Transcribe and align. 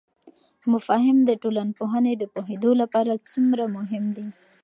مفاهیم 0.73 1.17
د 1.25 1.31
ټولنپوهنې 1.41 2.13
د 2.17 2.23
پوهیدو 2.33 2.71
لپاره 2.81 3.21
څومره 3.31 3.63
مهم 3.77 4.05
دي؟ 4.15 4.27